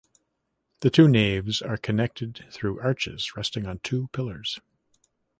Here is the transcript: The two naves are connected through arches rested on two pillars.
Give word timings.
The 0.79 0.89
two 0.89 1.07
naves 1.07 1.61
are 1.61 1.77
connected 1.77 2.45
through 2.49 2.79
arches 2.79 3.35
rested 3.35 3.67
on 3.67 3.81
two 3.83 4.07
pillars. 4.07 4.59